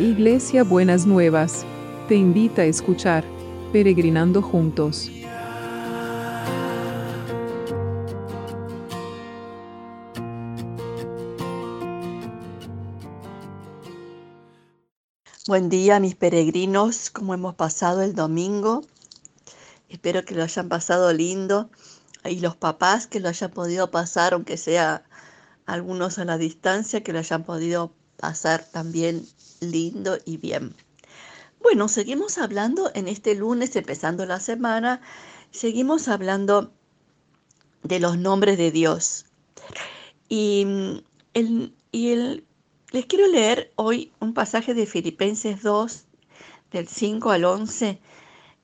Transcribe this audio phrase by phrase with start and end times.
[0.00, 1.66] Iglesia Buenas Nuevas,
[2.08, 3.22] te invita a escuchar
[3.70, 5.10] Peregrinando Juntos.
[15.46, 18.80] Buen día mis peregrinos, ¿cómo hemos pasado el domingo?
[19.90, 21.68] Espero que lo hayan pasado lindo
[22.24, 25.04] y los papás que lo hayan podido pasar, aunque sea
[25.66, 29.26] algunos a la distancia, que lo hayan podido pasar también
[29.60, 30.74] lindo y bien.
[31.62, 35.00] Bueno, seguimos hablando en este lunes, empezando la semana,
[35.50, 36.72] seguimos hablando
[37.82, 39.26] de los nombres de Dios.
[40.28, 41.02] Y,
[41.34, 42.44] el, y el,
[42.92, 46.04] les quiero leer hoy un pasaje de Filipenses 2,
[46.70, 48.00] del 5 al 11,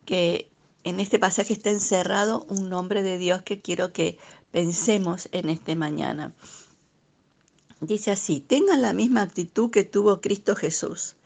[0.05, 0.49] que
[0.85, 4.19] en este pasaje está encerrado un nombre de Dios que quiero que
[4.53, 6.33] pensemos en este mañana.
[7.81, 11.17] Dice así, tengan la misma actitud que tuvo Cristo Jesús.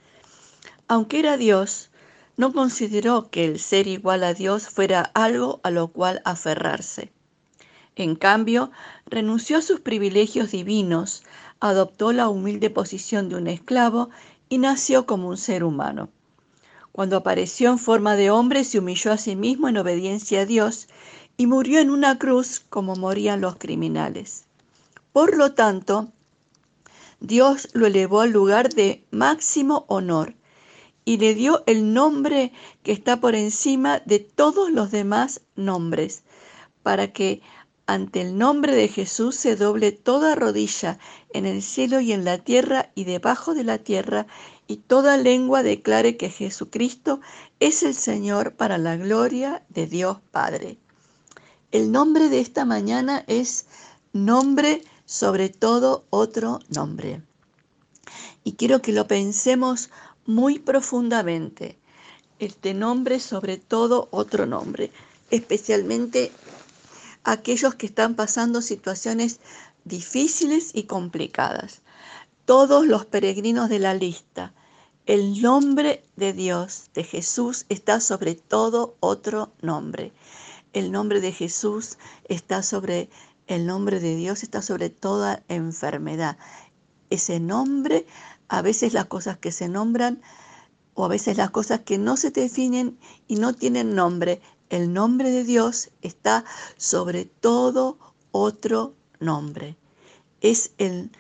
[0.89, 1.91] Aunque era Dios,
[2.37, 7.13] no consideró que el ser igual a Dios fuera algo a lo cual aferrarse.
[7.95, 8.73] En cambio,
[9.07, 11.23] renunció a sus privilegios divinos,
[11.61, 14.11] adoptó la humilde posición de un esclavo
[14.49, 16.09] y nació como un ser humano.
[16.93, 20.89] Cuando apareció en forma de hombre, se humilló a sí mismo en obediencia a Dios
[21.37, 24.47] y murió en una cruz como morían los criminales.
[25.13, 26.11] Por lo tanto,
[27.21, 30.35] Dios lo elevó al lugar de máximo honor
[31.05, 36.25] y le dio el nombre que está por encima de todos los demás nombres,
[36.83, 37.43] para que
[37.87, 40.99] ante el nombre de Jesús se doble toda rodilla
[41.33, 44.27] en el cielo y en la tierra y debajo de la tierra,
[44.67, 47.21] y toda lengua declare que Jesucristo
[47.59, 50.79] es el Señor para la gloria de Dios Padre.
[51.73, 53.67] El nombre de esta mañana es
[54.13, 57.21] nombre sobre todo otro nombre.
[58.45, 59.91] Y quiero que lo pensemos
[60.25, 61.81] muy profundamente.
[62.39, 64.93] Este nombre sobre todo otro nombre,
[65.33, 66.31] especialmente
[67.25, 69.41] aquellos que están pasando situaciones
[69.85, 71.83] difíciles y complicadas.
[72.45, 74.55] Todos los peregrinos de la lista,
[75.07, 80.13] el nombre de Dios, de Jesús, está sobre todo otro nombre.
[80.73, 83.11] El nombre de Jesús está sobre
[83.51, 86.39] el nombre de Dios está sobre toda enfermedad.
[87.11, 88.07] Ese nombre,
[88.49, 90.23] a veces las cosas que se nombran
[90.95, 92.97] o a veces las cosas que no se definen
[93.27, 96.45] y no tienen nombre, el nombre de Dios está
[96.77, 97.99] sobre todo
[98.31, 99.77] otro nombre.
[100.41, 101.11] Es el,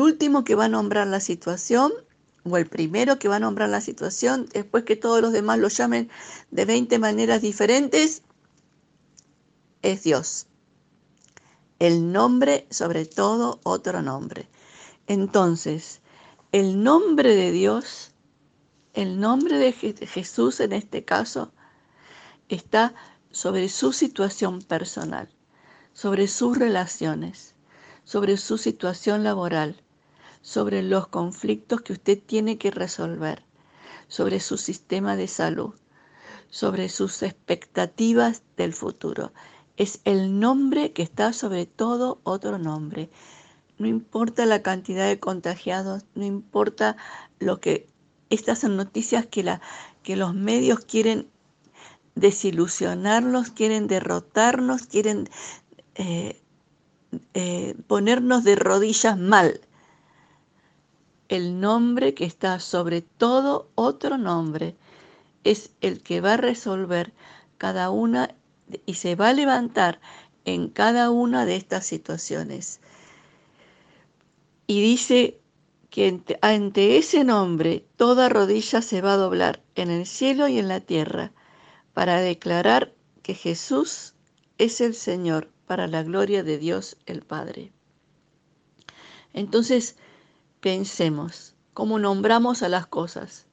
[0.00, 1.92] último que va a nombrar la situación
[2.42, 5.68] o el primero que va a nombrar la situación, después que todos los demás lo
[5.68, 6.10] llamen
[6.50, 8.22] de 20 maneras diferentes,
[9.82, 10.48] es Dios
[11.82, 14.48] el nombre sobre todo otro nombre.
[15.08, 16.00] Entonces,
[16.52, 18.12] el nombre de Dios,
[18.94, 21.50] el nombre de Jesús en este caso,
[22.48, 22.94] está
[23.32, 25.28] sobre su situación personal,
[25.92, 27.56] sobre sus relaciones,
[28.04, 29.82] sobre su situación laboral,
[30.40, 33.42] sobre los conflictos que usted tiene que resolver,
[34.06, 35.74] sobre su sistema de salud,
[36.48, 39.32] sobre sus expectativas del futuro
[39.82, 43.10] es el nombre que está sobre todo otro nombre.
[43.78, 46.96] No importa la cantidad de contagiados, no importa
[47.40, 47.88] lo que
[48.30, 49.60] estas son noticias que, la,
[50.04, 51.28] que los medios quieren
[52.14, 55.28] desilusionarnos, quieren derrotarnos, quieren
[55.96, 56.40] eh,
[57.34, 59.62] eh, ponernos de rodillas mal.
[61.28, 64.76] El nombre que está sobre todo otro nombre
[65.42, 67.12] es el que va a resolver
[67.58, 68.36] cada una
[68.86, 70.00] y se va a levantar
[70.44, 72.80] en cada una de estas situaciones.
[74.66, 75.40] Y dice
[75.90, 80.68] que ante ese nombre toda rodilla se va a doblar en el cielo y en
[80.68, 81.32] la tierra
[81.92, 84.14] para declarar que Jesús
[84.58, 87.72] es el Señor para la gloria de Dios el Padre.
[89.32, 89.96] Entonces,
[90.60, 93.46] pensemos cómo nombramos a las cosas,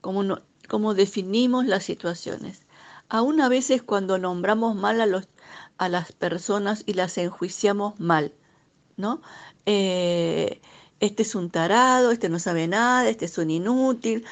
[0.00, 2.62] cómo, cómo definimos las situaciones.
[3.08, 5.28] Aún a veces cuando nombramos mal a, los,
[5.78, 8.34] a las personas y las enjuiciamos mal,
[8.96, 9.22] ¿no?
[9.66, 10.60] Eh,
[11.00, 14.26] este es un tarado, este no sabe nada, este es un inútil,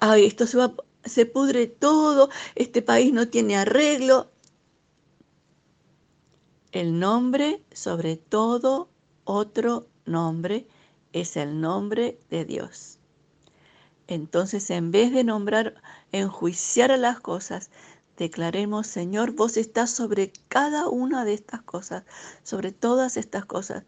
[0.00, 4.30] ay, esto se, va, se pudre todo, este país no tiene arreglo.
[6.72, 8.90] El nombre, sobre todo
[9.24, 10.66] otro nombre,
[11.12, 12.98] es el nombre de Dios.
[14.06, 15.74] Entonces, en vez de nombrar,
[16.12, 17.70] enjuiciar a las cosas,
[18.18, 22.04] declaremos, Señor, vos estás sobre cada una de estas cosas,
[22.42, 23.84] sobre todas estas cosas.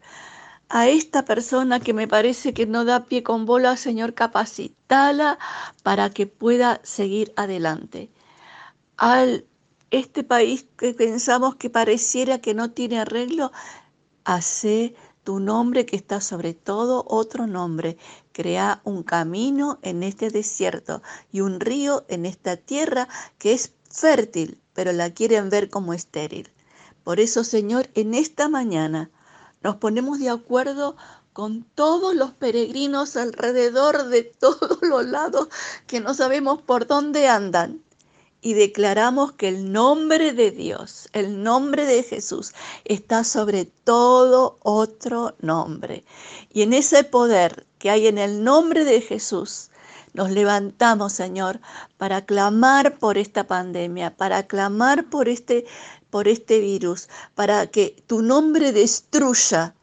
[0.69, 5.37] a esta persona que me parece que no da pie con bola, Señor, capacitala
[5.83, 8.09] para que pueda seguir adelante.
[8.97, 9.45] Al
[9.91, 13.51] este país que pensamos que pareciera que no tiene arreglo,
[14.23, 17.97] hace tu nombre que está sobre todo otro nombre.
[18.31, 21.01] Crea un camino en este desierto
[21.31, 23.07] y un río en esta tierra
[23.37, 26.49] que es fértil, pero la quieren ver como estéril.
[27.03, 29.09] Por eso, Señor, en esta mañana
[29.61, 30.95] nos ponemos de acuerdo
[31.33, 35.47] con todos los peregrinos alrededor de todos los lados
[35.87, 37.81] que no sabemos por dónde andan
[38.41, 42.53] y declaramos que el nombre de Dios, el nombre de Jesús,
[42.85, 46.03] está sobre todo otro nombre.
[46.51, 49.70] Y en ese poder que hay en el nombre de Jesús,
[50.13, 51.59] nos levantamos, Señor,
[51.97, 55.65] para clamar por esta pandemia, para clamar por este,
[56.09, 59.75] por este virus, para que tu nombre destruya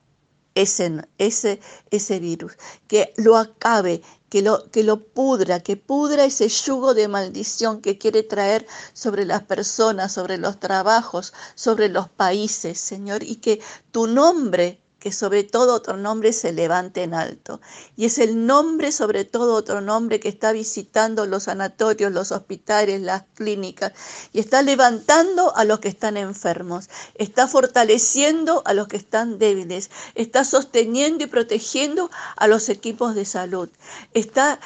[0.55, 1.61] ese, ese,
[1.91, 2.53] ese virus,
[2.89, 7.97] que lo acabe, que lo, que lo pudra, que pudra ese yugo de maldición que
[7.97, 13.61] quiere traer sobre las personas, sobre los trabajos, sobre los países, Señor, y que
[13.93, 17.63] tu nombre que sobre todo otro nombre se levante en alto.
[17.97, 23.01] Y es el nombre sobre todo otro nombre que está visitando los sanatorios, los hospitales,
[23.01, 23.93] las clínicas,
[24.35, 29.91] y está levantando a los que están enfermos, está fortaleciendo a los que están débiles,
[30.15, 33.71] está sosteniendo y protegiendo a los equipos de salud,
[34.13, 34.61] está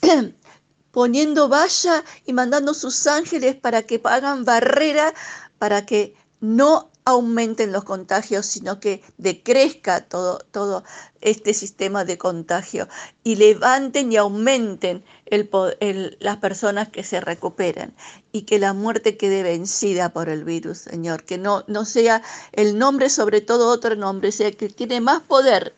[0.92, 5.12] poniendo valla y mandando sus ángeles para que hagan barrera,
[5.58, 10.84] para que no aumenten los contagios, sino que decrezca todo, todo
[11.20, 12.88] este sistema de contagio
[13.24, 17.94] y levanten y aumenten el, las personas que se recuperan
[18.30, 22.22] y que la muerte quede vencida por el virus, Señor, que no, no sea
[22.52, 25.74] el nombre sobre todo otro nombre, sea que tiene más poder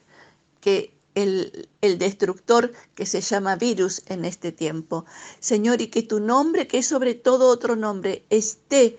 [0.61, 5.05] que el, el, destructor que se llama virus en este tiempo.
[5.39, 8.99] Señor, y que tu nombre, que es sobre todo otro nombre, esté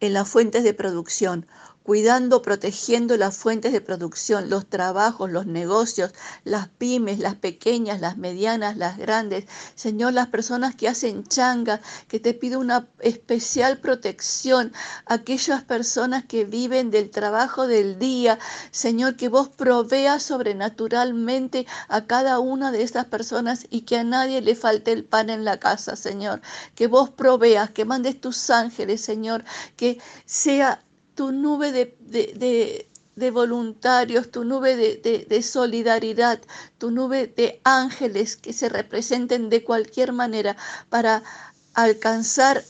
[0.00, 1.46] en las fuentes de producción,
[1.86, 6.10] cuidando, protegiendo las fuentes de producción, los trabajos, los negocios,
[6.42, 9.44] las pymes, las pequeñas, las medianas, las grandes.
[9.76, 14.72] Señor, las personas que hacen changa, que te pido una especial protección,
[15.06, 18.40] aquellas personas que viven del trabajo del día.
[18.72, 24.40] Señor, que vos proveas sobrenaturalmente a cada una de estas personas y que a nadie
[24.40, 26.40] le falte el pan en la casa, Señor.
[26.74, 29.44] Que vos proveas, que mandes tus ángeles, Señor,
[29.76, 30.80] que sea
[31.16, 36.40] tu nube de, voluntarios, tu nube de, solidaridad,
[36.78, 40.56] tu nube de ángeles que se representen de cualquier manera
[40.90, 41.24] para
[41.74, 42.62] alcanzar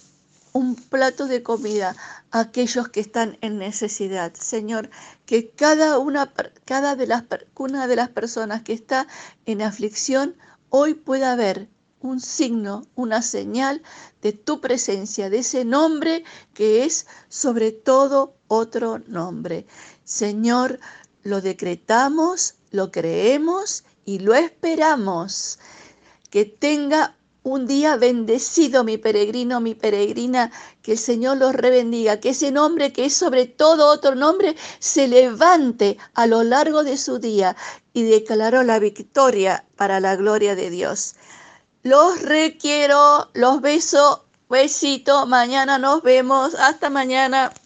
[0.53, 1.95] un plato de comida
[2.31, 4.33] a aquellos que están en necesidad.
[4.35, 4.89] Señor,
[5.27, 6.33] que cada una,
[6.65, 7.25] cada de las,
[7.57, 9.07] una de las personas que está
[9.45, 10.37] en aflicción
[10.71, 11.69] hoy pueda ver
[12.07, 13.83] un signo, una señal
[14.23, 16.25] de tu presencia, de ese nombre
[16.55, 19.67] que es sobre todo otro nombre.
[20.05, 20.79] Señor,
[21.23, 25.59] lo decretamos, lo creemos y lo esperamos.
[26.31, 27.17] Que tenga
[27.47, 30.51] un día bendecido mi peregrino, mi peregrina,
[30.83, 35.07] que el Señor los rebendiga, que ese nombre que es sobre todo otro nombre se
[35.07, 37.57] levante a lo largo de su día
[37.93, 41.15] y declaró la victoria para la gloria de Dios.
[41.87, 47.53] Los requiero, los beso, besito, mañana nos vemos, hasta mañana.